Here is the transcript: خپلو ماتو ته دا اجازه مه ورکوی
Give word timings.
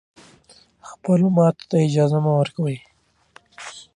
خپلو 0.89 1.25
ماتو 1.35 1.59
ته 1.59 1.65
دا 1.71 1.77
اجازه 1.87 2.17
مه 2.23 2.31
ورکوی 2.39 2.77